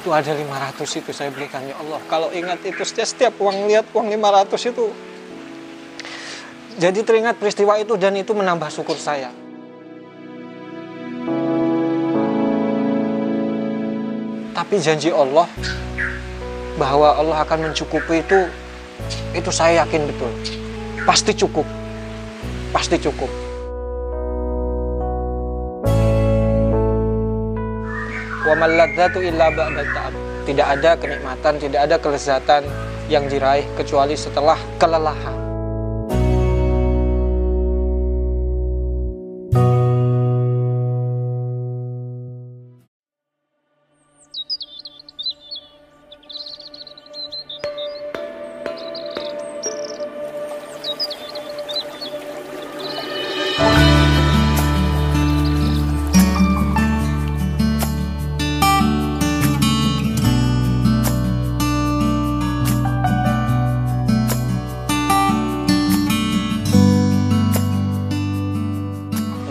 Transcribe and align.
itu 0.00 0.08
ada 0.08 0.32
500 0.32 0.80
itu 0.80 1.10
saya 1.12 1.28
belikan 1.28 1.60
ya 1.68 1.76
Allah. 1.76 2.00
Kalau 2.08 2.32
ingat 2.32 2.64
itu 2.64 2.80
setiap, 2.88 3.04
setiap 3.04 3.34
uang 3.36 3.68
lihat 3.68 3.84
uang 3.92 4.08
500 4.08 4.72
itu. 4.72 4.86
Jadi 6.80 7.04
teringat 7.04 7.36
peristiwa 7.36 7.76
itu 7.76 8.00
dan 8.00 8.16
itu 8.16 8.32
menambah 8.32 8.72
syukur 8.72 8.96
saya. 8.96 9.28
Tapi 14.56 14.74
janji 14.80 15.12
Allah 15.12 15.44
bahwa 16.80 17.20
Allah 17.20 17.44
akan 17.44 17.68
mencukupi 17.68 18.24
itu 18.24 18.48
itu 19.36 19.50
saya 19.52 19.84
yakin 19.84 20.08
betul. 20.08 20.32
Pasti 21.04 21.36
cukup. 21.36 21.68
Pasti 22.72 22.96
cukup 22.96 23.49
wa 28.46 28.54
illa 29.20 29.46
ba'da 29.52 29.82
ta'ab. 29.84 30.14
Tidak 30.46 30.66
ada 30.66 30.96
kenikmatan 30.96 31.54
tidak 31.60 31.80
ada 31.84 31.96
kelezatan 32.00 32.62
yang 33.10 33.26
diraih 33.26 33.66
kecuali 33.74 34.14
setelah 34.14 34.56
kelelahan 34.78 35.49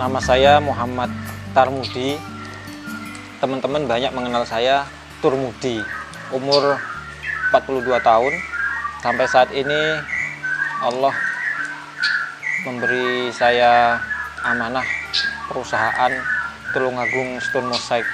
Nama 0.10 0.26
saya 0.26 0.58
Muhammad 0.58 1.14
Tarmudi. 1.54 2.18
Teman-teman 3.38 3.86
banyak 3.86 4.10
mengenal 4.10 4.42
saya 4.42 4.90
Turmudi. 5.22 5.86
Umur 6.34 6.82
42 7.54 7.94
tahun. 8.02 8.34
Sampai 9.06 9.30
saat 9.30 9.54
ini 9.54 10.02
Allah 10.82 11.14
memberi 12.66 13.30
saya 13.38 14.02
amanah 14.42 14.82
perusahaan 15.46 16.10
Tulungagung 16.74 17.38
Stone 17.46 17.70
Mosaic. 17.70 18.10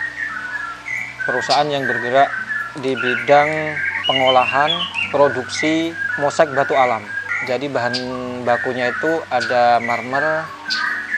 Perusahaan 1.24 1.72
yang 1.72 1.88
bergerak 1.88 2.28
di 2.76 2.92
bidang 2.92 3.72
pengolahan, 4.04 4.72
produksi 5.16 5.96
mosaik 6.20 6.52
batu 6.60 6.76
alam. 6.76 7.08
Jadi 7.48 7.72
bahan 7.72 7.96
bakunya 8.44 8.92
itu 8.92 9.24
ada 9.32 9.80
marmer, 9.80 10.44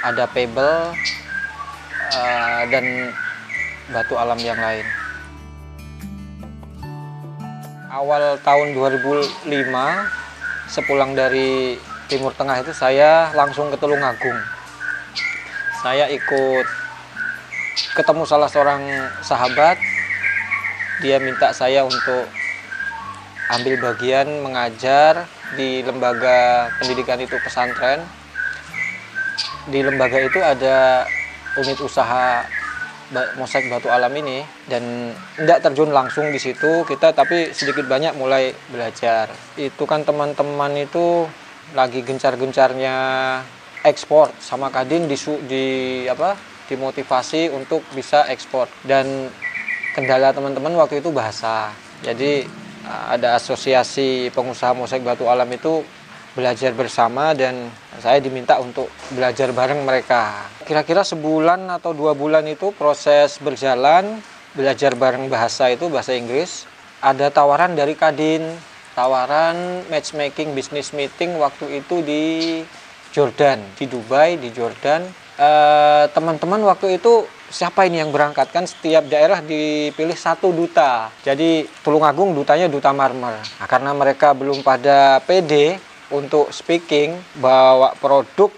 ada 0.04 0.30
pebble 0.30 0.94
uh, 2.14 2.62
dan 2.70 3.14
batu 3.90 4.14
alam 4.20 4.38
yang 4.38 4.60
lain. 4.60 4.86
Awal 7.88 8.38
tahun 8.44 8.76
2005, 8.76 9.48
sepulang 10.70 11.16
dari 11.16 11.80
Timur 12.12 12.36
Tengah 12.36 12.62
itu 12.62 12.76
saya 12.76 13.32
langsung 13.34 13.72
ke 13.74 13.78
Tulungagung. 13.80 14.38
Saya 15.82 16.12
ikut 16.12 16.68
ketemu 17.96 18.24
salah 18.28 18.50
seorang 18.52 18.84
sahabat, 19.24 19.80
dia 21.02 21.18
minta 21.18 21.50
saya 21.56 21.88
untuk 21.88 22.28
ambil 23.48 23.80
bagian 23.80 24.28
mengajar 24.44 25.24
di 25.56 25.80
lembaga 25.80 26.68
pendidikan 26.84 27.16
itu 27.24 27.40
pesantren 27.40 28.04
di 29.68 29.80
lembaga 29.84 30.20
itu 30.20 30.40
ada 30.40 31.04
unit 31.60 31.80
usaha 31.84 32.44
mosaik 33.40 33.72
batu 33.72 33.88
alam 33.88 34.12
ini 34.20 34.44
dan 34.68 35.16
tidak 35.40 35.64
terjun 35.64 35.96
langsung 35.96 36.28
di 36.28 36.40
situ 36.40 36.84
kita 36.84 37.16
tapi 37.16 37.56
sedikit 37.56 37.88
banyak 37.88 38.16
mulai 38.20 38.52
belajar. 38.68 39.32
Itu 39.56 39.88
kan 39.88 40.04
teman-teman 40.04 40.76
itu 40.76 41.28
lagi 41.76 42.04
gencar-gencarnya 42.04 42.96
ekspor 43.84 44.32
sama 44.44 44.68
Kadin 44.72 45.08
di, 45.08 45.16
di 45.48 45.66
apa 46.08 46.36
dimotivasi 46.68 47.48
untuk 47.56 47.84
bisa 47.96 48.28
ekspor. 48.28 48.68
Dan 48.84 49.32
kendala 49.96 50.36
teman-teman 50.36 50.76
waktu 50.76 51.00
itu 51.00 51.10
bahasa. 51.16 51.72
Jadi 52.04 52.44
ada 52.88 53.36
asosiasi 53.40 54.32
pengusaha 54.32 54.72
mosaik 54.72 55.04
batu 55.04 55.28
alam 55.28 55.48
itu 55.52 55.84
belajar 56.38 56.70
bersama 56.78 57.34
dan 57.34 57.74
saya 57.98 58.22
diminta 58.22 58.62
untuk 58.62 58.86
belajar 59.10 59.50
bareng 59.50 59.82
mereka. 59.82 60.46
Kira-kira 60.62 61.02
sebulan 61.02 61.66
atau 61.74 61.98
dua 61.98 62.14
bulan 62.14 62.46
itu 62.46 62.70
proses 62.78 63.42
berjalan, 63.42 64.22
belajar 64.54 64.94
bareng 64.94 65.26
bahasa 65.26 65.74
itu 65.74 65.90
bahasa 65.90 66.14
Inggris. 66.14 66.70
Ada 67.02 67.34
tawaran 67.34 67.74
dari 67.74 67.98
Kadin, 67.98 68.46
tawaran 68.94 69.82
matchmaking 69.90 70.54
business 70.54 70.94
meeting 70.94 71.42
waktu 71.42 71.82
itu 71.82 72.06
di 72.06 72.24
Jordan, 73.10 73.58
di 73.74 73.90
Dubai, 73.90 74.38
di 74.38 74.54
Jordan. 74.54 75.10
Teman-teman 76.14 76.62
uh, 76.62 76.70
waktu 76.70 77.02
itu 77.02 77.26
siapa 77.48 77.88
ini 77.88 78.04
yang 78.04 78.12
berangkat 78.12 78.52
kan 78.52 78.68
setiap 78.68 79.08
daerah 79.08 79.40
dipilih 79.40 80.16
satu 80.20 80.52
duta 80.52 81.08
jadi 81.24 81.64
Tulungagung 81.80 82.36
dutanya 82.36 82.68
duta 82.68 82.92
marmer 82.92 83.40
nah, 83.40 83.68
karena 83.72 83.96
mereka 83.96 84.36
belum 84.36 84.60
pada 84.68 85.24
PD 85.24 85.80
untuk 86.12 86.52
speaking 86.56 87.20
bawa 87.40 87.92
produk 88.00 88.52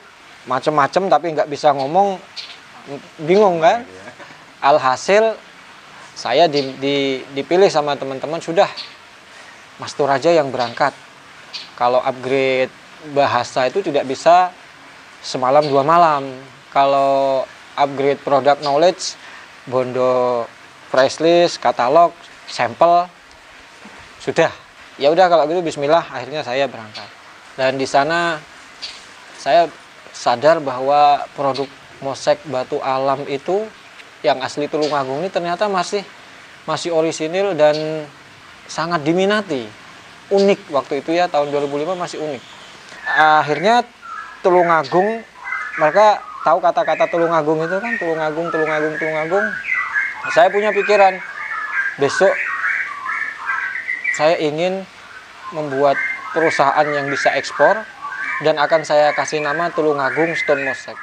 macam-macam 0.46 1.04
tapi 1.10 1.26
nggak 1.34 1.50
bisa 1.50 1.74
ngomong 1.74 2.22
bingung 3.22 3.62
kan? 3.62 3.86
Alhasil 4.60 5.38
saya 6.14 6.52
di, 6.52 6.76
di, 6.78 7.24
dipilih 7.32 7.72
sama 7.72 7.96
teman-teman 7.96 8.42
sudah. 8.44 8.68
Mas 9.80 9.96
Turaja 9.96 10.34
yang 10.36 10.52
berangkat. 10.52 10.92
Kalau 11.80 12.04
upgrade 12.04 12.72
bahasa 13.16 13.72
itu 13.72 13.80
tidak 13.80 14.04
bisa 14.04 14.52
semalam 15.24 15.64
dua 15.64 15.82
malam. 15.88 16.28
Kalau 16.76 17.48
upgrade 17.80 18.20
product 18.20 18.60
knowledge 18.62 19.16
bondo 19.64 20.44
price 20.92 21.24
list 21.24 21.64
katalog 21.64 22.12
sampel 22.52 23.08
sudah. 24.20 24.52
Ya 25.00 25.08
udah 25.08 25.32
kalau 25.32 25.48
gitu 25.48 25.64
Bismillah 25.64 26.04
akhirnya 26.12 26.44
saya 26.44 26.68
berangkat 26.68 27.19
dan 27.60 27.76
di 27.76 27.84
sana 27.84 28.40
saya 29.36 29.68
sadar 30.16 30.64
bahwa 30.64 31.28
produk 31.36 31.68
mosek 32.00 32.40
batu 32.48 32.80
alam 32.80 33.28
itu 33.28 33.68
yang 34.24 34.40
asli 34.40 34.72
Tulungagung 34.72 35.20
ini 35.20 35.28
ternyata 35.28 35.68
masih 35.68 36.08
masih 36.64 36.96
orisinil 36.96 37.52
dan 37.60 38.08
sangat 38.72 39.04
diminati. 39.04 39.68
Unik 40.32 40.72
waktu 40.72 41.04
itu 41.04 41.20
ya 41.20 41.28
tahun 41.28 41.52
2005 41.52 42.00
masih 42.00 42.24
unik. 42.24 42.44
Akhirnya 43.44 43.84
Tulungagung 44.40 45.20
mereka 45.76 46.24
tahu 46.48 46.64
kata-kata 46.64 47.12
Tulungagung 47.12 47.60
itu 47.60 47.76
kan 47.76 47.94
Tulungagung 48.00 48.48
Tulungagung 48.56 48.96
Tulungagung. 48.96 49.46
Saya 50.32 50.48
punya 50.48 50.72
pikiran 50.72 51.20
besok 52.00 52.32
saya 54.16 54.40
ingin 54.40 54.88
membuat 55.52 56.00
perusahaan 56.32 56.88
yang 56.90 57.10
bisa 57.10 57.34
ekspor 57.34 57.82
dan 58.46 58.56
akan 58.56 58.86
saya 58.88 59.12
kasih 59.12 59.44
nama 59.44 59.68
Tulungagung 59.74 60.34
Stone 60.38 60.64
Mosaic. 60.64 60.98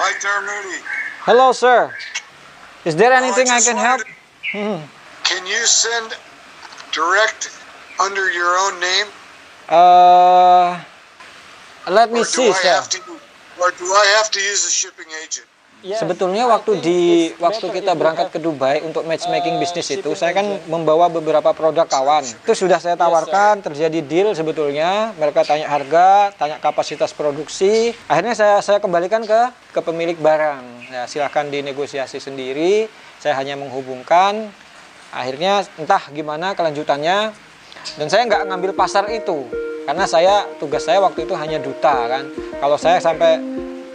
Hi. 0.00 0.80
Hello, 1.28 1.52
sir. 1.52 1.92
Is 2.88 2.96
there 2.96 3.12
anything 3.12 3.48
I, 3.52 3.58
I 3.58 3.60
can 3.60 3.76
help? 3.76 4.00
Hmm. 4.52 4.80
Can 5.24 5.44
you 5.46 5.62
send 5.66 6.16
direct 6.92 7.52
under 8.00 8.32
your 8.32 8.56
own 8.64 8.80
name? 8.80 9.08
Uh, 9.68 10.80
let 11.86 12.10
me 12.10 12.20
or 12.20 12.24
see, 12.24 12.52
sir. 12.52 12.82
To, 12.82 12.98
or 13.60 13.70
do 13.76 13.84
I 13.84 14.06
have 14.16 14.30
to 14.32 14.40
use 14.40 14.66
a 14.66 14.72
shipping 14.72 15.06
agent? 15.22 15.46
Sebetulnya 15.80 16.44
waktu 16.44 16.76
di 16.84 17.00
waktu 17.40 17.66
kita 17.72 17.96
berangkat 17.96 18.28
ke 18.28 18.38
Dubai 18.38 18.84
untuk 18.84 19.08
matchmaking 19.08 19.56
bisnis 19.56 19.88
itu, 19.88 20.12
saya 20.12 20.36
kan 20.36 20.44
membawa 20.68 21.08
beberapa 21.08 21.56
produk 21.56 21.88
kawan. 21.88 22.20
Itu 22.24 22.52
sudah 22.52 22.76
saya 22.76 23.00
tawarkan, 23.00 23.64
terjadi 23.64 24.04
deal 24.04 24.28
sebetulnya. 24.36 25.16
Mereka 25.16 25.40
tanya 25.48 25.72
harga, 25.72 26.36
tanya 26.36 26.60
kapasitas 26.60 27.16
produksi. 27.16 27.96
Akhirnya 28.04 28.36
saya 28.36 28.56
saya 28.60 28.78
kembalikan 28.78 29.24
ke 29.24 29.40
ke 29.72 29.80
pemilik 29.80 30.20
barang. 30.20 30.92
Ya, 30.92 31.02
silahkan 31.08 31.48
dinegosiasi 31.48 32.20
sendiri. 32.20 32.84
Saya 33.16 33.40
hanya 33.40 33.56
menghubungkan. 33.56 34.52
Akhirnya 35.16 35.64
entah 35.80 36.04
gimana 36.12 36.52
kelanjutannya. 36.52 37.32
Dan 37.96 38.06
saya 38.12 38.28
nggak 38.28 38.52
ngambil 38.52 38.72
pasar 38.76 39.08
itu 39.08 39.48
karena 39.90 40.06
saya 40.06 40.46
tugas 40.62 40.86
saya 40.86 41.02
waktu 41.02 41.26
itu 41.26 41.34
hanya 41.34 41.58
duta 41.58 42.06
kan. 42.06 42.24
Kalau 42.62 42.78
saya 42.78 43.02
sampai 43.02 43.42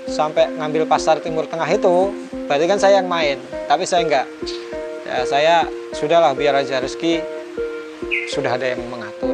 sampai 0.05 0.53
ngambil 0.53 0.85
pasar 0.85 1.17
Timur 1.21 1.49
Tengah 1.49 1.65
itu 1.69 2.13
berarti 2.45 2.65
kan 2.69 2.77
saya 2.77 3.01
yang 3.01 3.09
main 3.09 3.41
tapi 3.65 3.83
saya 3.85 4.05
enggak. 4.05 4.27
Ya 5.05 5.21
saya 5.25 5.55
sudahlah 5.93 6.33
biar 6.33 6.57
aja 6.57 6.81
rezeki 6.81 7.21
sudah 8.29 8.57
ada 8.57 8.73
yang 8.73 8.81
mengatur. 8.89 9.33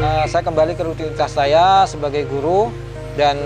Uh, 0.00 0.24
saya 0.28 0.42
kembali 0.44 0.72
ke 0.76 0.82
rutinitas 0.84 1.36
saya 1.36 1.84
sebagai 1.84 2.24
guru 2.28 2.72
dan 3.16 3.36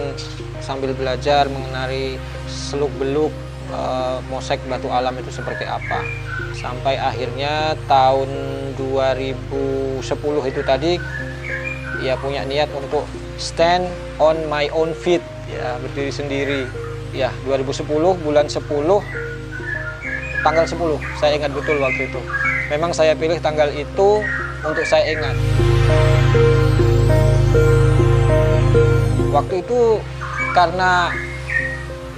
sambil 0.62 0.94
belajar 0.94 1.50
mengenai 1.50 2.18
seluk 2.46 2.90
beluk 3.02 3.34
uh, 3.74 4.22
mosek 4.30 4.62
batu 4.70 4.86
alam 4.90 5.14
itu 5.18 5.30
seperti 5.30 5.66
apa. 5.66 6.06
Sampai 6.54 6.94
akhirnya 6.94 7.74
tahun 7.90 8.30
2010 8.78 10.50
itu 10.50 10.60
tadi 10.62 10.92
ya 12.02 12.18
punya 12.18 12.42
niat 12.42 12.68
untuk 12.74 13.06
stand 13.38 13.86
on 14.18 14.36
my 14.50 14.66
own 14.74 14.90
feet. 14.92 15.22
Ya 15.46 15.78
berdiri 15.78 16.10
sendiri. 16.10 16.62
Ya 17.14 17.30
2010 17.46 17.86
bulan 18.24 18.50
10 18.50 18.60
tanggal 20.42 20.64
10 20.66 20.98
saya 21.22 21.38
ingat 21.38 21.54
betul 21.54 21.78
waktu 21.78 22.10
itu. 22.10 22.20
Memang 22.68 22.90
saya 22.90 23.14
pilih 23.14 23.38
tanggal 23.38 23.70
itu 23.70 24.20
untuk 24.66 24.84
saya 24.84 25.06
ingat. 25.14 25.36
Waktu 29.32 29.64
itu 29.64 30.02
karena 30.52 31.08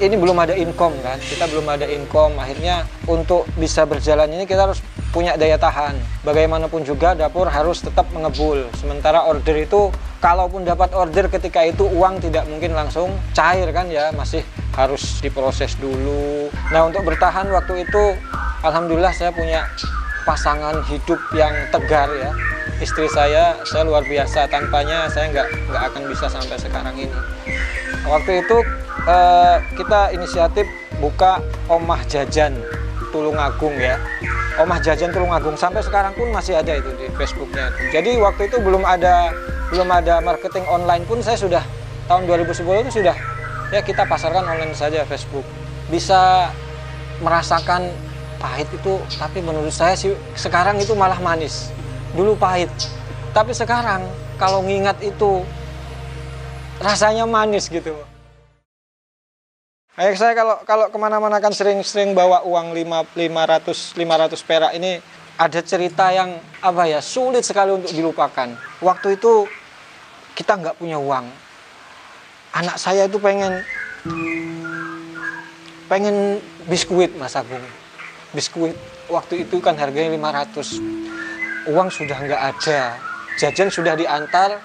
ini 0.03 0.15
belum 0.19 0.39
ada 0.39 0.55
income 0.55 0.95
kan. 1.03 1.19
Kita 1.23 1.47
belum 1.47 1.67
ada 1.71 1.87
income. 1.87 2.35
Akhirnya 2.39 2.87
untuk 3.07 3.47
bisa 3.59 3.87
berjalan 3.87 4.31
ini 4.31 4.47
kita 4.47 4.67
harus 4.67 4.83
punya 5.15 5.39
daya 5.39 5.55
tahan. 5.55 5.95
Bagaimanapun 6.27 6.83
juga 6.83 7.15
dapur 7.15 7.47
harus 7.47 7.79
tetap 7.79 8.11
mengebul. 8.11 8.67
Sementara 8.75 9.23
order 9.23 9.63
itu 9.63 9.95
kalaupun 10.19 10.67
dapat 10.67 10.91
order 10.91 11.31
ketika 11.31 11.63
itu 11.63 11.87
uang 11.87 12.19
tidak 12.19 12.51
mungkin 12.51 12.75
langsung 12.75 13.15
cair 13.31 13.71
kan 13.71 13.87
ya 13.87 14.11
masih 14.11 14.43
harus 14.75 15.23
diproses 15.23 15.79
dulu. 15.79 16.51
Nah 16.75 16.91
untuk 16.91 17.07
bertahan 17.07 17.47
waktu 17.55 17.87
itu 17.87 18.19
Alhamdulillah 18.67 19.15
saya 19.15 19.31
punya 19.31 19.71
pasangan 20.27 20.83
hidup 20.91 21.23
yang 21.31 21.55
tegar 21.71 22.11
ya. 22.11 22.35
Istri 22.83 23.07
saya 23.07 23.55
saya 23.63 23.87
luar 23.87 24.03
biasa. 24.03 24.51
Tanpanya 24.51 25.07
saya 25.15 25.31
nggak 25.31 25.49
nggak 25.71 25.83
akan 25.95 26.03
bisa 26.11 26.27
sampai 26.27 26.59
sekarang 26.59 26.97
ini. 26.99 27.19
Waktu 28.03 28.43
itu 28.43 28.57
eh, 29.07 29.57
kita 29.79 30.11
inisiatif 30.11 30.67
buka 30.99 31.39
omah 31.71 32.03
jajan 32.11 32.59
Tulungagung 33.15 33.79
ya. 33.79 33.95
Omah 34.59 34.83
jajan 34.83 35.15
Tulungagung 35.15 35.55
sampai 35.55 35.83
sekarang 35.87 36.15
pun 36.19 36.31
masih 36.35 36.59
ada 36.59 36.75
itu 36.79 36.91
di 36.95 37.11
Facebooknya 37.15 37.75
jadi 37.91 38.19
waktu 38.23 38.47
itu 38.47 38.63
belum 38.63 38.87
ada 38.87 39.35
belum 39.75 39.91
ada 39.91 40.23
marketing 40.23 40.63
online 40.71 41.03
pun 41.11 41.19
saya 41.19 41.35
sudah 41.35 41.63
tahun 42.07 42.31
2010 42.31 42.63
itu 42.87 43.03
sudah 43.03 43.17
ya 43.75 43.81
kita 43.83 44.07
pasarkan 44.07 44.47
online 44.47 44.71
saja 44.77 45.03
Facebook. 45.03 45.43
Bisa 45.91 46.53
merasakan 47.19 47.91
pahit 48.39 48.71
itu 48.71 49.03
tapi 49.19 49.43
menurut 49.43 49.75
saya 49.75 49.99
sih 49.99 50.15
sekarang 50.39 50.79
itu 50.79 50.95
malah 50.95 51.19
manis. 51.19 51.75
Dulu 52.15 52.39
pahit 52.39 52.71
tapi 53.35 53.51
sekarang 53.51 54.07
kalau 54.39 54.63
ngingat 54.63 55.03
itu 55.03 55.43
rasanya 56.79 57.27
manis 57.27 57.67
gitu 57.67 57.91
Kayak 59.95 60.19
saya 60.19 60.35
kalau 60.35 60.57
kalau 60.67 60.87
ke 60.91 60.99
mana-mana 60.99 61.39
kan 61.39 61.55
sering-sering 61.55 62.19
bawa 62.19 62.43
uang 62.43 62.75
5, 62.75 63.15
500 63.15 63.95
500 63.95 64.43
perak 64.43 64.73
ini 64.75 64.99
ada 65.39 65.63
cerita 65.63 66.11
yang 66.11 66.35
apa 66.59 66.91
ya 66.91 66.99
sulit 66.99 67.47
sekali 67.47 67.79
untuk 67.79 67.95
dilupakan. 67.95 68.59
Waktu 68.83 69.15
itu 69.15 69.47
kita 70.35 70.59
nggak 70.59 70.83
punya 70.83 70.99
uang. 70.99 71.31
Anak 72.59 72.75
saya 72.83 73.07
itu 73.07 73.23
pengen 73.23 73.63
pengen 75.87 76.43
biskuit 76.67 77.15
Mas 77.15 77.39
Agung. 77.39 77.63
Biskuit 78.35 78.75
waktu 79.07 79.47
itu 79.47 79.63
kan 79.63 79.79
harganya 79.79 80.11
500 80.11 81.71
uang 81.71 81.89
sudah 81.95 82.19
nggak 82.19 82.43
ada, 82.51 82.99
jajan 83.39 83.71
sudah 83.71 83.95
diantar, 83.95 84.59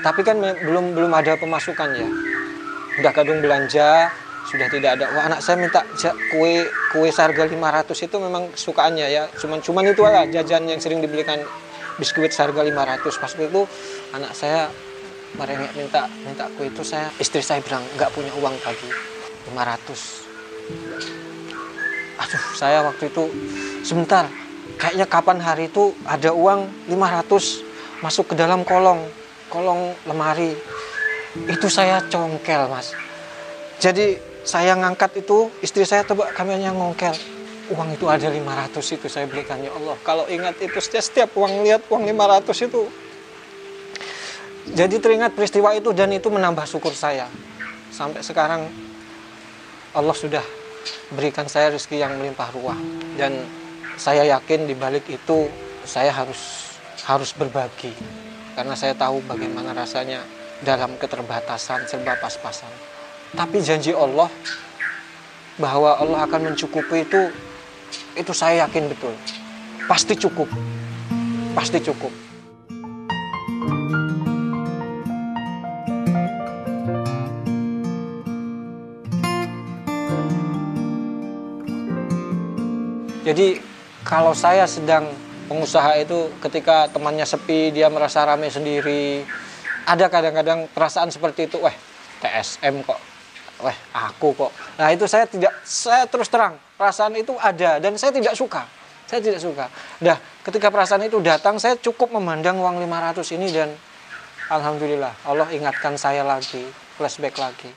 tapi 0.00 0.24
kan 0.24 0.40
belum 0.40 0.96
belum 0.96 1.12
ada 1.12 1.36
pemasukan 1.36 1.92
ya. 1.92 2.08
Udah 3.04 3.12
kadung 3.12 3.44
belanja, 3.44 4.08
sudah 4.46 4.66
tidak 4.70 4.90
ada. 5.00 5.06
Wah, 5.14 5.26
anak 5.26 5.40
saya 5.42 5.58
minta 5.58 5.82
kue 6.30 6.66
kue 6.94 7.08
seharga 7.10 7.46
500 7.46 8.06
itu 8.06 8.16
memang 8.18 8.50
sukaannya 8.54 9.06
ya. 9.10 9.24
Cuman 9.38 9.58
cuman 9.62 9.90
itu 9.90 10.02
lah 10.06 10.24
jajan 10.30 10.70
yang 10.70 10.78
sering 10.78 11.02
dibelikan 11.02 11.42
biskuit 11.98 12.30
seharga 12.30 12.62
500. 12.62 13.22
Pas 13.22 13.32
itu 13.34 13.62
anak 14.14 14.32
saya 14.32 14.70
merengek 15.36 15.74
minta 15.76 16.08
minta 16.24 16.48
kue 16.56 16.70
itu 16.72 16.80
saya 16.86 17.12
istri 17.20 17.44
saya 17.44 17.60
bilang 17.60 17.84
nggak 17.98 18.10
punya 18.14 18.32
uang 18.40 18.56
tadi 18.64 18.88
500 19.52 20.26
aduh 22.16 22.44
saya 22.56 22.80
waktu 22.80 23.12
itu 23.12 23.24
sebentar 23.84 24.24
kayaknya 24.80 25.04
kapan 25.04 25.38
hari 25.44 25.68
itu 25.68 25.92
ada 26.08 26.32
uang 26.32 26.88
500 26.88 28.00
masuk 28.00 28.32
ke 28.32 28.34
dalam 28.38 28.64
kolong 28.64 29.04
kolong 29.52 29.92
lemari 30.08 30.56
itu 31.44 31.68
saya 31.68 32.00
congkel 32.08 32.72
mas 32.72 32.96
jadi 33.76 34.16
saya 34.46 34.78
ngangkat 34.78 35.26
itu 35.26 35.50
istri 35.58 35.82
saya 35.82 36.06
kami 36.06 36.54
hanya 36.54 36.70
ngongkel. 36.70 37.12
Uang 37.66 37.98
itu 37.98 38.06
ada 38.06 38.30
500 38.30 38.78
itu 38.78 39.06
saya 39.10 39.26
belikan 39.26 39.58
ya 39.58 39.74
Allah. 39.74 39.98
Kalau 40.06 40.30
ingat 40.30 40.54
itu 40.62 40.78
setiap, 40.78 41.02
setiap 41.02 41.30
uang 41.34 41.66
lihat 41.66 41.82
uang 41.90 42.06
500 42.06 42.70
itu. 42.70 42.82
Jadi 44.70 45.02
teringat 45.02 45.34
peristiwa 45.34 45.74
itu 45.74 45.90
dan 45.90 46.14
itu 46.14 46.30
menambah 46.30 46.62
syukur 46.62 46.94
saya. 46.94 47.26
Sampai 47.90 48.22
sekarang 48.22 48.70
Allah 49.98 50.14
sudah 50.14 50.46
berikan 51.10 51.50
saya 51.50 51.74
rezeki 51.74 52.06
yang 52.06 52.14
melimpah 52.14 52.54
ruah. 52.54 52.78
Dan 53.18 53.42
saya 53.98 54.22
yakin 54.38 54.70
di 54.70 54.78
balik 54.78 55.10
itu 55.10 55.50
saya 55.82 56.14
harus 56.14 56.70
harus 57.02 57.34
berbagi. 57.34 57.90
Karena 58.54 58.78
saya 58.78 58.94
tahu 58.94 59.26
bagaimana 59.26 59.74
rasanya 59.74 60.22
dalam 60.62 60.94
keterbatasan 61.02 61.90
serba 61.90 62.14
pas-pasan. 62.22 62.85
Tapi 63.36 63.60
janji 63.60 63.92
Allah 63.92 64.32
bahwa 65.60 66.00
Allah 66.00 66.24
akan 66.24 66.52
mencukupi 66.52 67.04
itu 67.04 67.28
itu 68.16 68.32
saya 68.32 68.64
yakin 68.64 68.88
betul. 68.88 69.12
Pasti 69.84 70.16
cukup. 70.16 70.48
Pasti 71.52 71.78
cukup. 71.84 72.08
Jadi 83.26 83.60
kalau 84.06 84.32
saya 84.32 84.64
sedang 84.64 85.12
pengusaha 85.50 85.98
itu 86.00 86.32
ketika 86.40 86.88
temannya 86.88 87.26
sepi 87.26 87.74
dia 87.74 87.92
merasa 87.92 88.24
ramai 88.24 88.48
sendiri 88.48 89.26
ada 89.86 90.06
kadang-kadang 90.10 90.70
perasaan 90.70 91.10
seperti 91.10 91.50
itu 91.50 91.58
weh 91.62 91.74
TSM 92.22 92.82
kok 92.86 92.98
weh 93.62 93.76
aku 93.92 94.36
kok. 94.36 94.52
Nah 94.76 94.92
itu 94.92 95.08
saya 95.08 95.24
tidak 95.24 95.52
saya 95.64 96.04
terus 96.04 96.28
terang 96.28 96.56
perasaan 96.76 97.16
itu 97.16 97.32
ada 97.40 97.80
dan 97.80 97.96
saya 97.96 98.12
tidak 98.12 98.36
suka. 98.36 98.68
Saya 99.06 99.22
tidak 99.22 99.40
suka. 99.40 99.70
Dah 100.02 100.18
ketika 100.44 100.68
perasaan 100.68 101.06
itu 101.06 101.22
datang 101.22 101.56
saya 101.56 101.78
cukup 101.78 102.12
memandang 102.16 102.58
uang 102.58 102.82
500 102.82 103.36
ini 103.38 103.48
dan 103.54 103.70
Alhamdulillah 104.46 105.26
Allah 105.26 105.48
ingatkan 105.50 105.96
saya 105.96 106.22
lagi 106.26 106.66
flashback 107.00 107.38
lagi. 107.40 107.70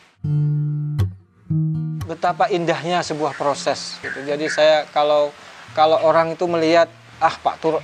Betapa 2.10 2.50
indahnya 2.50 3.06
sebuah 3.06 3.38
proses 3.38 4.02
gitu. 4.02 4.26
jadi 4.26 4.46
saya 4.50 4.76
kalau 4.90 5.30
kalau 5.78 6.02
orang 6.02 6.34
itu 6.34 6.50
melihat 6.50 6.90
ah 7.22 7.36
Pak 7.38 7.56
Tur 7.62 7.78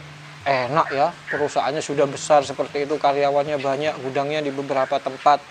enak 0.46 0.88
ya 0.94 1.10
perusahaannya 1.34 1.82
sudah 1.82 2.06
besar 2.06 2.46
seperti 2.46 2.86
itu 2.86 2.98
karyawannya 3.02 3.58
banyak 3.58 3.94
gudangnya 4.06 4.46
di 4.46 4.54
beberapa 4.54 5.02
tempat 5.02 5.42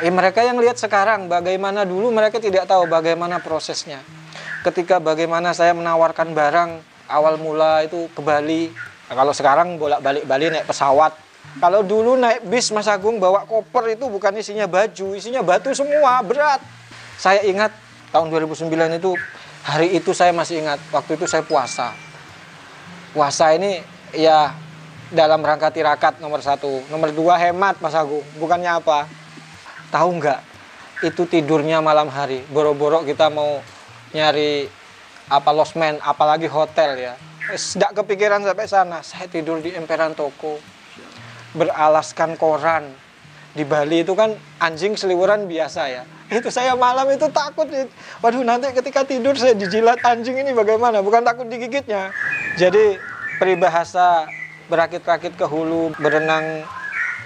eh 0.00 0.08
mereka 0.08 0.40
yang 0.40 0.56
lihat 0.56 0.80
sekarang 0.80 1.28
bagaimana 1.28 1.84
dulu 1.84 2.08
mereka 2.08 2.40
tidak 2.40 2.64
tahu 2.64 2.88
bagaimana 2.88 3.44
prosesnya. 3.44 4.00
Ketika 4.64 5.02
bagaimana 5.02 5.52
saya 5.52 5.76
menawarkan 5.76 6.32
barang 6.32 6.70
awal 7.12 7.36
mula 7.36 7.84
itu 7.84 8.08
ke 8.14 8.22
Bali. 8.24 8.72
Nah, 9.10 9.14
kalau 9.18 9.36
sekarang 9.36 9.76
bolak-balik 9.76 10.24
Bali 10.24 10.48
naik 10.48 10.64
pesawat. 10.64 11.12
Kalau 11.58 11.84
dulu 11.84 12.16
naik 12.16 12.46
bis 12.48 12.72
Mas 12.72 12.88
Agung 12.88 13.18
bawa 13.20 13.44
koper 13.44 13.98
itu 13.98 14.06
bukan 14.08 14.32
isinya 14.38 14.64
baju 14.64 15.12
isinya 15.12 15.42
batu 15.44 15.74
semua 15.76 16.22
berat. 16.24 16.62
Saya 17.18 17.44
ingat 17.44 17.74
tahun 18.14 18.32
2009 18.32 18.70
itu 18.96 19.12
hari 19.66 19.92
itu 19.92 20.16
saya 20.16 20.32
masih 20.32 20.64
ingat 20.64 20.78
waktu 20.94 21.18
itu 21.20 21.26
saya 21.28 21.44
puasa. 21.44 21.92
Puasa 23.12 23.52
ini 23.52 23.82
ya 24.16 24.54
dalam 25.12 25.44
rangka 25.44 25.68
tirakat 25.68 26.22
nomor 26.22 26.40
satu. 26.40 26.86
Nomor 26.88 27.12
dua 27.12 27.36
hemat 27.36 27.76
mas 27.82 27.92
Agung. 27.92 28.24
Bukannya 28.38 28.78
apa 28.78 29.21
tahu 29.92 30.16
nggak? 30.16 30.40
Itu 31.04 31.28
tidurnya 31.28 31.84
malam 31.84 32.08
hari. 32.08 32.40
Boro-boro 32.48 33.04
kita 33.04 33.28
mau 33.28 33.60
nyari 34.16 34.64
apa 35.28 35.50
losmen 35.52 36.00
apalagi 36.00 36.48
hotel 36.48 36.96
ya. 36.96 37.14
Tidak 37.52 37.92
kepikiran 37.92 38.40
sampai 38.40 38.66
sana. 38.66 38.98
Saya 39.04 39.28
tidur 39.28 39.60
di 39.60 39.76
emperan 39.76 40.16
toko. 40.16 40.56
Beralaskan 41.52 42.40
koran. 42.40 42.88
Di 43.52 43.68
Bali 43.68 44.00
itu 44.00 44.16
kan 44.16 44.32
anjing 44.64 44.96
seliweran 44.96 45.44
biasa 45.44 45.82
ya. 45.92 46.02
Itu 46.32 46.48
saya 46.48 46.72
malam 46.72 47.04
itu 47.12 47.28
takut 47.28 47.68
waduh 48.24 48.40
nanti 48.40 48.72
ketika 48.72 49.04
tidur 49.04 49.36
saya 49.36 49.52
dijilat 49.52 50.00
anjing 50.00 50.40
ini 50.40 50.56
bagaimana? 50.56 51.04
Bukan 51.04 51.20
takut 51.20 51.44
digigitnya. 51.44 52.08
Jadi 52.56 52.96
peribahasa 53.36 54.24
berakit-rakit 54.72 55.36
ke 55.36 55.44
hulu 55.44 55.92
berenang 56.00 56.64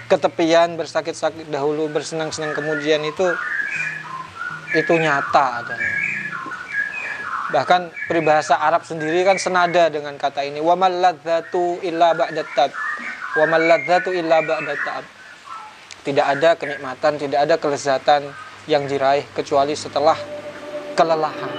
ke 0.07 0.15
tepian 0.15 0.79
bersakit-sakit 0.79 1.51
dahulu 1.51 1.91
bersenang-senang 1.91 2.55
kemudian 2.55 3.03
itu 3.03 3.27
itu 4.75 4.93
nyata 4.95 5.63
adanya 5.63 5.91
bahkan 7.47 7.87
peribahasa 8.11 8.59
Arab 8.59 8.83
sendiri 8.83 9.23
kan 9.23 9.39
senada 9.39 9.87
dengan 9.87 10.19
kata 10.19 10.43
ini 10.43 10.59
wa 10.59 10.75
malladzatu 10.75 11.79
illa 11.83 12.11
ba'datab 12.11 12.71
wa 13.39 13.45
malladzatu 13.47 14.11
illa 14.11 14.43
ba'datab 14.43 15.03
tidak 16.03 16.25
ada 16.27 16.49
kenikmatan 16.59 17.13
tidak 17.15 17.39
ada 17.47 17.55
kelezatan 17.55 18.21
yang 18.67 18.83
diraih 18.83 19.23
kecuali 19.31 19.75
setelah 19.79 20.19
kelelahan. 20.91 21.51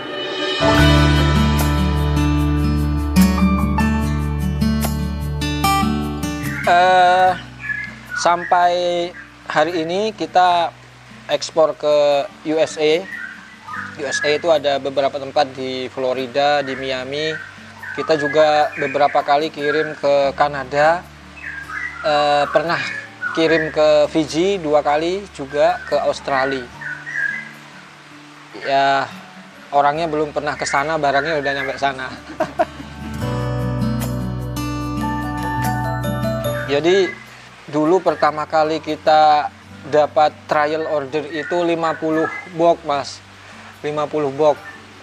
Uh, 6.69 7.33
sampai 8.19 9.09
hari 9.47 9.87
ini 9.87 10.11
kita 10.11 10.75
ekspor 11.31 11.79
ke 11.79 12.27
USA 12.51 13.07
USA 13.99 14.31
itu 14.31 14.47
ada 14.51 14.79
beberapa 14.79 15.19
tempat 15.19 15.51
di 15.55 15.91
Florida, 15.91 16.63
di 16.63 16.75
Miami. 16.79 17.35
Kita 17.99 18.15
juga 18.15 18.71
beberapa 18.79 19.23
kali 19.27 19.51
kirim 19.51 19.95
ke 19.99 20.31
Kanada. 20.39 21.03
E, 22.07 22.15
pernah 22.55 22.79
kirim 23.35 23.75
ke 23.75 24.07
Fiji 24.07 24.63
dua 24.63 24.87
kali, 24.87 25.27
juga 25.35 25.83
ke 25.91 25.99
Australia. 25.99 26.63
Ya, 28.63 29.11
orangnya 29.75 30.07
belum 30.07 30.31
pernah 30.31 30.55
ke 30.55 30.63
sana, 30.63 30.95
barangnya 30.95 31.43
udah 31.43 31.53
nyampe 31.59 31.75
sana. 31.75 32.07
Jadi 36.71 37.28
dulu 37.69 38.01
pertama 38.01 38.49
kali 38.49 38.81
kita 38.81 39.53
dapat 39.89 40.35
trial 40.51 40.85
order 40.89 41.25
itu 41.31 41.57
50 41.57 42.59
box, 42.59 42.77
Mas. 42.85 43.11
50 43.85 44.35
box. 44.35 44.57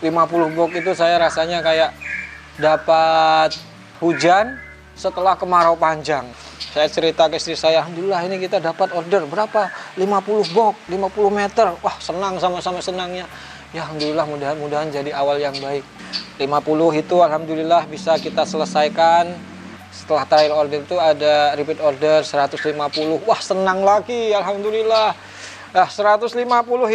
50 0.03 0.57
box 0.57 0.69
itu 0.75 0.91
saya 0.91 1.15
rasanya 1.21 1.63
kayak 1.63 1.95
dapat 2.59 3.55
hujan 4.03 4.59
setelah 4.95 5.35
kemarau 5.39 5.79
panjang. 5.79 6.27
Saya 6.75 6.91
cerita 6.91 7.31
ke 7.31 7.39
istri 7.39 7.55
saya 7.55 7.83
Alhamdulillah 7.83 8.27
ini 8.27 8.35
kita 8.35 8.59
dapat 8.59 8.91
order 8.91 9.23
berapa? 9.27 9.71
50 9.95 10.51
box 10.51 10.75
50 10.91 11.31
meter. 11.31 11.67
Wah 11.79 11.95
senang 12.03 12.35
sama-sama 12.39 12.83
senangnya. 12.83 13.27
Ya 13.71 13.87
Alhamdulillah 13.87 14.27
mudah-mudahan 14.27 14.91
jadi 14.91 15.11
awal 15.15 15.39
yang 15.39 15.55
baik. 15.59 15.83
50 16.39 16.99
itu 16.99 17.15
Alhamdulillah 17.23 17.87
bisa 17.87 18.19
kita 18.19 18.43
selesaikan 18.43 19.54
setelah 19.95 20.27
trial 20.27 20.53
order 20.59 20.83
itu 20.83 20.99
ada 20.99 21.55
repeat 21.55 21.79
order 21.79 22.19
150 22.19 22.75
wah 23.23 23.39
senang 23.39 23.87
lagi 23.87 24.35
Alhamdulillah 24.35 25.15
nah 25.71 25.87
150 25.87 26.35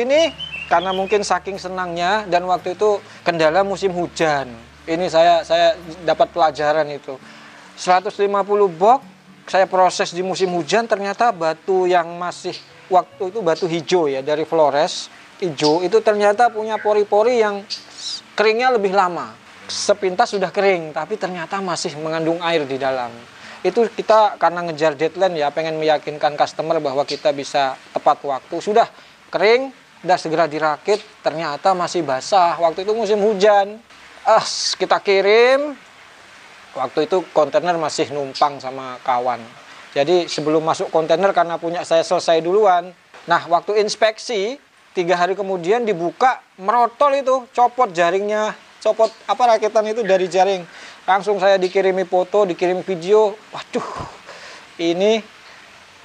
ini 0.04 0.50
karena 0.70 0.94
mungkin 0.94 1.26
saking 1.26 1.58
senangnya 1.58 2.22
dan 2.30 2.46
waktu 2.46 2.78
itu 2.78 3.02
kendala 3.26 3.66
musim 3.66 3.90
hujan. 3.90 4.54
Ini 4.86 5.10
saya 5.10 5.42
saya 5.42 5.74
dapat 6.06 6.30
pelajaran 6.30 6.86
itu. 6.86 7.18
150 7.74 8.22
box 8.78 9.02
saya 9.50 9.66
proses 9.66 10.14
di 10.14 10.22
musim 10.22 10.54
hujan 10.54 10.86
ternyata 10.86 11.34
batu 11.34 11.90
yang 11.90 12.06
masih 12.14 12.54
waktu 12.86 13.34
itu 13.34 13.38
batu 13.42 13.66
hijau 13.66 14.06
ya 14.06 14.22
dari 14.22 14.46
Flores 14.46 15.10
hijau 15.42 15.82
itu 15.82 15.98
ternyata 15.98 16.46
punya 16.54 16.78
pori-pori 16.78 17.42
yang 17.42 17.66
keringnya 18.38 18.70
lebih 18.70 18.94
lama. 18.94 19.34
Sepintas 19.70 20.34
sudah 20.34 20.50
kering 20.50 20.90
tapi 20.90 21.14
ternyata 21.14 21.62
masih 21.62 21.94
mengandung 22.02 22.42
air 22.42 22.66
di 22.66 22.74
dalam. 22.74 23.14
Itu 23.62 23.86
kita 23.86 24.34
karena 24.34 24.66
ngejar 24.66 24.98
deadline 24.98 25.38
ya 25.38 25.54
pengen 25.54 25.78
meyakinkan 25.78 26.34
customer 26.34 26.82
bahwa 26.82 27.06
kita 27.06 27.30
bisa 27.30 27.78
tepat 27.94 28.18
waktu. 28.26 28.58
Sudah 28.58 28.90
kering 29.30 29.70
udah 30.02 30.18
segera 30.18 30.50
dirakit 30.50 30.98
ternyata 31.22 31.70
masih 31.70 32.02
basah. 32.02 32.58
Waktu 32.58 32.82
itu 32.82 32.92
musim 32.98 33.22
hujan. 33.22 33.78
Ah 34.26 34.42
kita 34.74 34.98
kirim. 34.98 35.78
Waktu 36.74 37.06
itu 37.06 37.22
kontainer 37.30 37.78
masih 37.78 38.10
numpang 38.10 38.58
sama 38.58 38.98
kawan. 39.06 39.38
Jadi 39.94 40.26
sebelum 40.26 40.62
masuk 40.66 40.90
kontainer 40.90 41.30
karena 41.30 41.58
punya 41.62 41.86
saya 41.86 42.02
selesai 42.02 42.42
duluan. 42.42 42.90
Nah 43.30 43.42
waktu 43.46 43.78
inspeksi 43.82 44.58
tiga 44.96 45.14
hari 45.14 45.38
kemudian 45.38 45.86
dibuka 45.86 46.42
merotol 46.58 47.14
itu 47.14 47.34
copot 47.54 47.90
jaringnya 47.94 48.54
copot 48.80 49.12
apa 49.28 49.42
rakitan 49.56 49.84
itu 49.92 50.00
dari 50.02 50.26
jaring 50.26 50.64
langsung 51.04 51.36
saya 51.36 51.60
dikirimi 51.60 52.08
foto 52.08 52.48
dikirimi 52.48 52.80
video 52.82 53.36
waduh 53.52 53.88
ini 54.80 55.20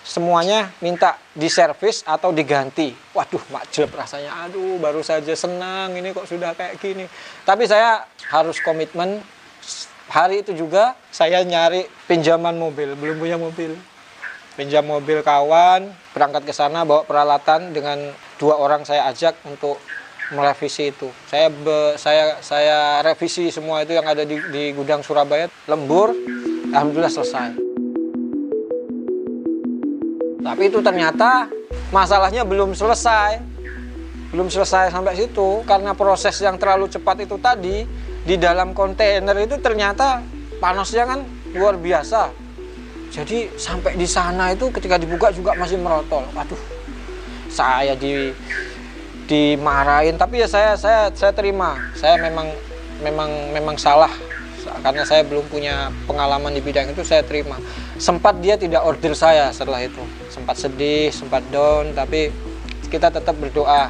semuanya 0.05 0.69
minta 0.85 1.17
diservis 1.33 2.05
atau 2.05 2.29
diganti. 2.29 2.93
Waduh, 3.17 3.41
makjub 3.49 3.89
rasanya. 3.97 4.45
Aduh, 4.45 4.77
baru 4.77 5.01
saja 5.01 5.33
senang 5.33 5.97
ini 5.97 6.13
kok 6.13 6.29
sudah 6.29 6.53
kayak 6.53 6.77
gini. 6.77 7.09
Tapi 7.41 7.65
saya 7.65 8.05
harus 8.29 8.61
komitmen. 8.61 9.19
Hari 10.05 10.45
itu 10.45 10.53
juga 10.53 10.93
saya 11.09 11.41
nyari 11.41 11.89
pinjaman 12.05 12.53
mobil, 12.61 12.93
belum 12.93 13.17
punya 13.17 13.41
mobil. 13.41 13.73
Pinjam 14.53 14.85
mobil 14.85 15.25
kawan, 15.25 15.91
berangkat 16.13 16.45
ke 16.47 16.53
sana 16.53 16.85
bawa 16.85 17.03
peralatan 17.03 17.73
dengan 17.75 18.13
dua 18.39 18.55
orang 18.55 18.85
saya 18.87 19.09
ajak 19.11 19.35
untuk 19.43 19.81
merevisi 20.33 20.89
itu. 20.89 21.11
Saya 21.29 21.51
be, 21.53 21.99
saya 21.99 22.39
saya 22.41 23.03
revisi 23.05 23.53
semua 23.53 23.85
itu 23.85 23.93
yang 23.93 24.07
ada 24.07 24.25
di, 24.25 24.39
di 24.49 24.73
gudang 24.73 25.05
Surabaya, 25.05 25.51
lembur, 25.69 26.15
alhamdulillah 26.73 27.13
selesai. 27.13 27.49
Tapi 30.45 30.61
itu 30.69 30.79
ternyata 30.81 31.49
masalahnya 31.89 32.45
belum 32.45 32.73
selesai. 32.73 33.57
Belum 34.33 34.49
selesai 34.51 34.91
sampai 34.91 35.15
situ 35.15 35.63
karena 35.63 35.95
proses 35.95 36.35
yang 36.41 36.57
terlalu 36.59 36.91
cepat 36.91 37.23
itu 37.23 37.39
tadi 37.39 37.87
di 38.25 38.35
dalam 38.35 38.73
kontainer 38.73 39.37
itu 39.37 39.55
ternyata 39.61 40.19
panasnya 40.57 41.05
kan 41.07 41.19
luar 41.53 41.77
biasa. 41.77 42.33
Jadi 43.13 43.47
sampai 43.55 43.95
di 43.95 44.03
sana 44.03 44.51
itu 44.51 44.67
ketika 44.73 44.99
dibuka 44.99 45.31
juga 45.31 45.55
masih 45.55 45.79
merotol. 45.79 46.25
Waduh. 46.35 46.59
Saya 47.47 47.95
di 47.95 48.35
dimarahin. 49.25 50.17
Tapi 50.17 50.41
ya 50.41 50.47
saya 50.47 50.77
saya 50.77 51.09
saya 51.13 51.31
terima. 51.33 51.77
Saya 51.97 52.17
memang 52.21 52.47
memang 53.01 53.29
memang 53.51 53.75
salah. 53.77 54.11
Karena 54.81 55.05
saya 55.05 55.21
belum 55.21 55.45
punya 55.49 55.93
pengalaman 56.09 56.53
di 56.53 56.61
bidang 56.61 56.89
itu 56.89 57.05
saya 57.05 57.21
terima. 57.21 57.57
Sempat 58.01 58.41
dia 58.41 58.57
tidak 58.57 58.81
order 58.81 59.13
saya 59.13 59.53
setelah 59.53 59.81
itu. 59.85 60.01
Sempat 60.29 60.57
sedih 60.57 61.13
sempat 61.13 61.45
down 61.53 61.93
tapi 61.93 62.33
kita 62.89 63.13
tetap 63.13 63.37
berdoa 63.37 63.89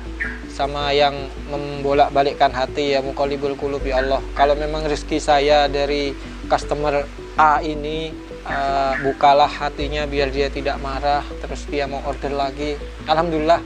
sama 0.55 0.95
yang 0.95 1.11
membolak-balikkan 1.51 2.47
hati 2.55 2.95
ya 2.95 3.03
mukolibul 3.03 3.59
kulub 3.59 3.83
ya 3.83 3.99
Allah. 3.99 4.23
Kalau 4.39 4.55
memang 4.55 4.87
rezeki 4.87 5.19
saya 5.19 5.67
dari 5.67 6.15
customer 6.47 7.03
A 7.35 7.59
ini 7.59 8.15
uh, 8.47 8.95
bukalah 9.03 9.51
hatinya 9.51 10.07
biar 10.07 10.31
dia 10.31 10.47
tidak 10.47 10.79
marah 10.79 11.27
terus 11.43 11.67
dia 11.67 11.87
mau 11.91 11.99
order 12.07 12.31
lagi. 12.31 12.79
Alhamdulillah 13.03 13.59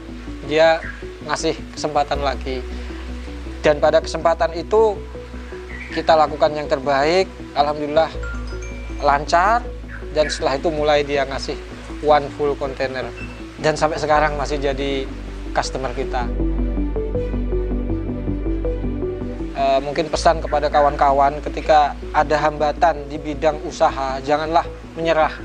dia 0.49 0.81
ngasih 1.25 1.55
kesempatan 1.75 2.23
lagi. 2.23 2.63
Dan 3.59 3.83
pada 3.83 3.99
kesempatan 3.99 4.55
itu 4.55 4.95
kita 5.91 6.15
lakukan 6.15 6.55
yang 6.55 6.67
terbaik. 6.69 7.27
Alhamdulillah 7.57 8.11
lancar. 9.03 9.63
Dan 10.09 10.25
setelah 10.31 10.57
itu 10.57 10.69
mulai 10.73 11.05
dia 11.05 11.27
ngasih 11.27 11.57
one 12.01 12.27
full 12.39 12.55
container. 12.55 13.05
Dan 13.59 13.75
sampai 13.75 13.99
sekarang 13.99 14.39
masih 14.39 14.57
jadi 14.57 15.03
customer 15.51 15.91
kita. 15.91 16.23
E, 19.59 19.63
mungkin 19.83 20.07
pesan 20.07 20.39
kepada 20.39 20.71
kawan-kawan 20.71 21.43
ketika 21.43 21.93
ada 22.15 22.39
hambatan 22.39 23.05
di 23.11 23.19
bidang 23.19 23.59
usaha 23.67 24.17
janganlah 24.23 24.63
menyerah. 24.95 25.35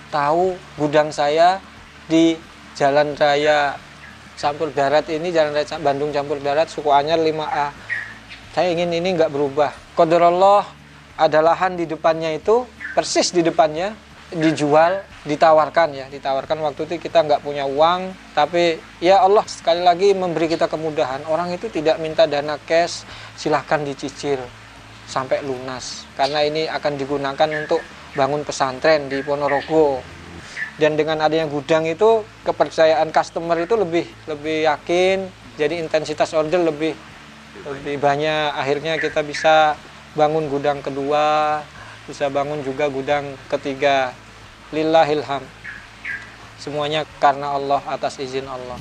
tahu 0.08 0.56
gudang 0.80 1.12
saya 1.12 1.60
di 2.08 2.36
Jalan 2.74 3.14
Raya 3.14 3.76
Campur 4.34 4.72
Darat 4.74 5.06
ini, 5.12 5.30
Jalan 5.30 5.54
Raya 5.54 5.78
Bandung 5.78 6.10
Campur 6.10 6.40
Darat, 6.42 6.66
Suku 6.66 6.90
Anyar 6.90 7.20
5A. 7.20 7.68
Saya 8.56 8.72
ingin 8.72 8.90
ini 8.90 9.14
nggak 9.14 9.30
berubah. 9.30 9.70
Allah 9.94 10.66
ada 11.14 11.38
lahan 11.38 11.78
di 11.78 11.86
depannya 11.86 12.34
itu 12.34 12.66
persis 12.94 13.30
di 13.30 13.46
depannya 13.46 13.94
dijual 14.34 15.06
ditawarkan 15.22 15.94
ya 15.94 16.06
ditawarkan 16.10 16.58
waktu 16.66 16.90
itu 16.90 17.06
kita 17.06 17.22
nggak 17.22 17.46
punya 17.46 17.70
uang 17.70 18.10
tapi 18.34 18.82
ya 18.98 19.22
Allah 19.22 19.46
sekali 19.46 19.84
lagi 19.84 20.10
memberi 20.10 20.50
kita 20.50 20.66
kemudahan 20.66 21.22
orang 21.30 21.54
itu 21.54 21.70
tidak 21.70 22.02
minta 22.02 22.26
dana 22.26 22.58
cash 22.66 23.06
silahkan 23.38 23.86
dicicil 23.86 24.42
sampai 25.04 25.44
lunas 25.44 26.08
karena 26.16 26.40
ini 26.44 26.68
akan 26.68 26.92
digunakan 26.96 27.48
untuk 27.52 27.80
bangun 28.14 28.42
pesantren 28.46 29.10
di 29.10 29.20
Ponorogo 29.20 30.00
dan 30.80 30.98
dengan 30.98 31.22
adanya 31.22 31.46
gudang 31.46 31.86
itu 31.86 32.26
kepercayaan 32.42 33.14
customer 33.14 33.58
itu 33.62 33.74
lebih 33.78 34.06
lebih 34.26 34.66
yakin 34.66 35.28
jadi 35.54 35.78
intensitas 35.78 36.34
order 36.34 36.62
lebih 36.62 36.96
lebih 37.62 38.02
banyak 38.02 38.50
akhirnya 38.58 38.98
kita 38.98 39.22
bisa 39.22 39.78
bangun 40.14 40.46
gudang 40.46 40.78
kedua, 40.78 41.58
bisa 42.06 42.30
bangun 42.30 42.62
juga 42.62 42.86
gudang 42.86 43.34
ketiga. 43.50 44.14
Lillahilham. 44.74 45.42
Semuanya 46.58 47.06
karena 47.22 47.54
Allah 47.54 47.82
atas 47.86 48.18
izin 48.18 48.46
Allah. 48.46 48.78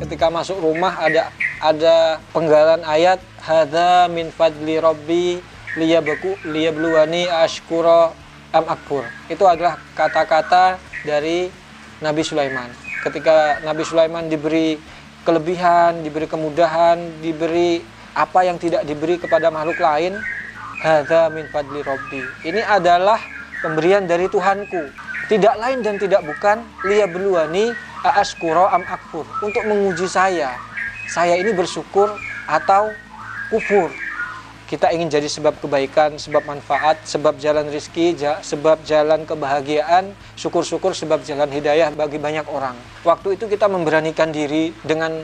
Ketika 0.00 0.32
masuk 0.32 0.60
rumah 0.60 0.96
ada 1.00 1.28
ada 1.64 2.20
penggalan 2.36 2.84
ayat 2.84 3.24
hadza 3.40 4.12
min 4.12 4.28
fadli 4.28 4.76
rabbi 4.76 5.40
liyabku 5.80 6.36
liyabluwani 6.44 7.24
ashkura 7.32 8.12
am 8.52 8.68
akbur. 8.68 9.08
Itu 9.32 9.48
adalah 9.48 9.80
kata-kata 9.96 10.76
dari 11.08 11.48
Nabi 12.04 12.20
Sulaiman. 12.20 12.68
Ketika 13.00 13.64
Nabi 13.64 13.82
Sulaiman 13.88 14.28
diberi 14.28 14.76
kelebihan, 15.24 16.04
diberi 16.04 16.28
kemudahan, 16.28 17.24
diberi 17.24 17.80
apa 18.14 18.46
yang 18.46 18.60
tidak 18.62 18.86
diberi 18.86 19.18
kepada 19.18 19.50
makhluk 19.50 19.82
lain 19.82 20.14
hadza 20.78 21.32
min 21.34 21.50
fadli 21.50 21.82
rabbi 21.82 22.22
ini 22.46 22.62
adalah 22.62 23.18
pemberian 23.58 24.06
dari 24.06 24.30
Tuhanku 24.30 24.86
tidak 25.26 25.58
lain 25.58 25.82
dan 25.82 25.98
tidak 25.98 26.22
bukan 26.22 26.62
liya 26.86 27.10
beluani 27.10 27.74
aaskuro 28.06 28.70
am 28.70 28.86
akfur 28.86 29.26
untuk 29.42 29.66
menguji 29.66 30.06
saya 30.06 30.54
saya 31.08 31.36
ini 31.36 31.52
bersyukur 31.52 32.12
atau 32.48 32.92
kufur. 33.52 33.92
Kita 34.64 34.90
ingin 34.90 35.12
jadi 35.12 35.28
sebab 35.28 35.60
kebaikan, 35.60 36.16
sebab 36.16 36.48
manfaat, 36.48 36.98
sebab 37.04 37.36
jalan 37.36 37.68
rizki, 37.68 38.16
sebab 38.18 38.80
jalan 38.82 39.28
kebahagiaan, 39.28 40.16
syukur-syukur 40.34 40.96
sebab 40.96 41.20
jalan 41.20 41.46
hidayah 41.52 41.92
bagi 41.92 42.16
banyak 42.16 42.48
orang. 42.48 42.74
Waktu 43.04 43.36
itu 43.36 43.44
kita 43.46 43.68
memberanikan 43.68 44.32
diri 44.32 44.72
dengan 44.80 45.20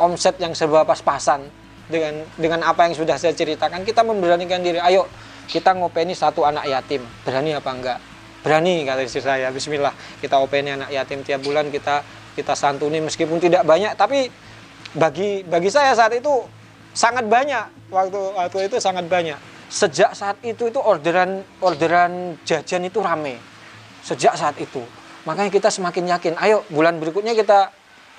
omset 0.00 0.40
yang 0.40 0.56
serba 0.56 0.88
pas-pasan, 0.88 1.46
dengan 1.88 2.24
dengan 2.36 2.60
apa 2.64 2.88
yang 2.88 2.94
sudah 2.96 3.16
saya 3.16 3.32
ceritakan 3.32 3.82
kita 3.82 4.04
memberanikan 4.04 4.60
diri 4.60 4.76
ayo 4.76 5.08
kita 5.48 5.72
ngopeni 5.72 6.12
satu 6.12 6.44
anak 6.44 6.68
yatim. 6.68 7.00
Berani 7.24 7.56
apa 7.56 7.70
enggak? 7.72 7.98
Berani 8.44 8.84
kata 8.84 9.00
istri 9.04 9.24
saya. 9.24 9.48
Bismillah 9.48 9.92
kita 10.20 10.36
openi 10.40 10.76
anak 10.76 10.92
yatim 10.92 11.24
tiap 11.24 11.40
bulan 11.44 11.72
kita 11.72 12.04
kita 12.36 12.52
santuni 12.52 13.00
meskipun 13.04 13.40
tidak 13.40 13.64
banyak 13.64 13.96
tapi 13.96 14.28
bagi 14.96 15.44
bagi 15.44 15.68
saya 15.68 15.92
saat 15.92 16.16
itu 16.16 16.44
sangat 16.96 17.28
banyak 17.28 17.92
waktu 17.92 18.20
waktu 18.36 18.58
itu 18.70 18.76
sangat 18.80 19.04
banyak. 19.08 19.36
Sejak 19.68 20.16
saat 20.16 20.40
itu 20.40 20.72
itu 20.72 20.80
orderan 20.80 21.44
orderan 21.60 22.40
jajan 22.48 22.88
itu 22.88 23.04
rame. 23.04 23.36
Sejak 24.00 24.32
saat 24.38 24.56
itu. 24.56 24.80
Makanya 25.28 25.52
kita 25.52 25.68
semakin 25.68 26.08
yakin 26.08 26.34
ayo 26.40 26.64
bulan 26.72 26.96
berikutnya 26.96 27.36
kita 27.36 27.68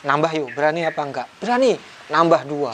nambah 0.06 0.30
yuk 0.38 0.54
berani 0.54 0.86
apa 0.86 1.02
enggak? 1.02 1.28
Berani 1.42 1.74
nambah 2.14 2.46
dua. 2.46 2.74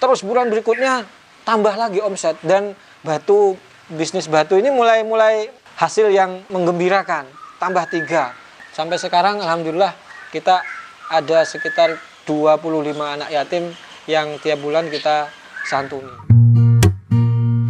Terus 0.00 0.24
bulan 0.24 0.48
berikutnya 0.48 1.04
tambah 1.44 1.76
lagi 1.76 2.00
omset 2.00 2.40
dan 2.40 2.72
batu 3.04 3.60
bisnis 3.92 4.30
batu 4.30 4.56
ini 4.56 4.72
mulai 4.72 5.04
mulai 5.04 5.52
hasil 5.76 6.08
yang 6.08 6.40
menggembirakan. 6.48 7.28
Tambah 7.60 7.84
tiga. 7.92 8.32
Sampai 8.72 8.96
sekarang 8.96 9.44
alhamdulillah 9.44 9.92
kita 10.32 10.64
ada 11.12 11.44
sekitar 11.44 12.00
25 12.24 12.94
anak 12.98 13.28
yatim 13.30 13.72
yang 14.10 14.38
tiap 14.42 14.58
bulan 14.62 14.86
kita 14.88 15.30
santuni 15.66 16.10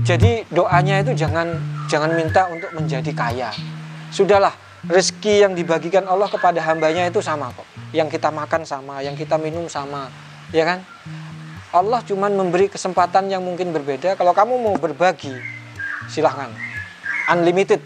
jadi 0.03 0.45
doanya 0.51 1.01
itu 1.01 1.15
jangan 1.15 1.59
jangan 1.87 2.13
minta 2.13 2.49
untuk 2.51 2.71
menjadi 2.75 3.13
kaya 3.15 3.51
sudahlah 4.13 4.53
rezeki 4.89 5.47
yang 5.47 5.53
dibagikan 5.55 6.05
Allah 6.11 6.27
kepada 6.27 6.59
hambanya 6.65 7.07
itu 7.07 7.23
sama 7.23 7.53
kok 7.55 7.69
yang 7.95 8.11
kita 8.11 8.29
makan 8.29 8.67
sama 8.67 9.01
yang 9.01 9.15
kita 9.15 9.39
minum 9.39 9.69
sama 9.71 10.11
ya 10.51 10.67
kan 10.69 10.83
Allah 11.73 12.05
cuma 12.05 12.29
memberi 12.29 12.69
kesempatan 12.69 13.33
yang 13.33 13.41
mungkin 13.41 13.73
berbeda. 13.73 14.13
Kalau 14.13 14.37
kamu 14.37 14.61
mau 14.61 14.77
berbagi, 14.77 15.33
silahkan. 16.05 16.53
Unlimited, 17.33 17.81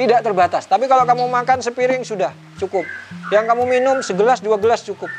tidak 0.00 0.24
terbatas. 0.24 0.64
Tapi 0.64 0.88
kalau 0.88 1.04
kamu 1.04 1.28
makan 1.28 1.60
sepiring 1.60 2.08
sudah 2.08 2.32
cukup. 2.56 2.88
Yang 3.28 3.52
kamu 3.52 3.62
minum 3.68 3.96
segelas 4.00 4.40
dua 4.40 4.56
gelas 4.56 4.80
cukup. 4.80 5.12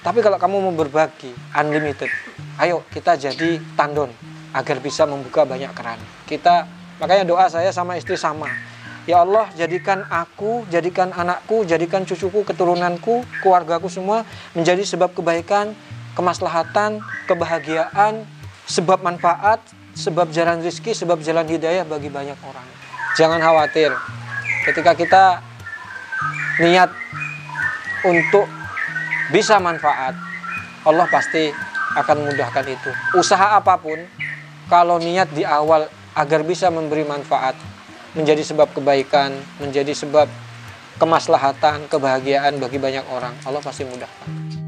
Tapi 0.00 0.24
kalau 0.24 0.40
kamu 0.40 0.56
mau 0.64 0.72
berbagi, 0.72 1.28
unlimited. 1.52 2.08
Ayo 2.56 2.80
kita 2.88 3.20
jadi 3.20 3.60
tandon 3.76 4.08
agar 4.56 4.80
bisa 4.80 5.04
membuka 5.04 5.44
banyak 5.44 5.68
keran. 5.76 6.00
Kita 6.24 6.64
makanya 6.96 7.24
doa 7.28 7.46
saya 7.52 7.68
sama 7.68 8.00
istri 8.00 8.16
sama. 8.16 8.48
Ya 9.08 9.24
Allah, 9.24 9.48
jadikan 9.56 10.04
aku, 10.08 10.64
jadikan 10.68 11.12
anakku, 11.12 11.64
jadikan 11.64 12.04
cucuku, 12.04 12.44
keturunanku, 12.44 13.24
keluargaku 13.40 13.88
semua 13.88 14.28
menjadi 14.52 14.84
sebab 14.84 15.16
kebaikan, 15.16 15.72
kemaslahatan, 16.16 17.00
kebahagiaan, 17.24 18.24
sebab 18.68 19.00
manfaat, 19.00 19.60
sebab 19.96 20.28
jalan 20.32 20.60
rizki, 20.60 20.92
sebab 20.92 21.20
jalan 21.24 21.48
hidayah 21.48 21.84
bagi 21.88 22.12
banyak 22.12 22.36
orang. 22.44 22.66
Jangan 23.16 23.40
khawatir, 23.40 23.92
ketika 24.68 24.92
kita 24.92 25.24
niat 26.60 26.92
untuk 28.04 28.59
bisa 29.30 29.62
manfaat, 29.62 30.14
Allah 30.86 31.06
pasti 31.08 31.50
akan 31.96 32.30
mudahkan 32.30 32.66
itu. 32.66 32.90
Usaha 33.18 33.58
apa 33.58 33.78
pun, 33.78 33.98
kalau 34.70 34.98
niat 34.98 35.30
di 35.34 35.42
awal 35.42 35.90
agar 36.14 36.42
bisa 36.42 36.70
memberi 36.70 37.02
manfaat, 37.06 37.54
menjadi 38.14 38.42
sebab 38.42 38.74
kebaikan, 38.74 39.34
menjadi 39.62 39.94
sebab 39.94 40.26
kemaslahatan, 40.98 41.86
kebahagiaan 41.86 42.58
bagi 42.58 42.76
banyak 42.76 43.06
orang, 43.08 43.32
Allah 43.46 43.62
pasti 43.62 43.86
mudahkan. 43.86 44.59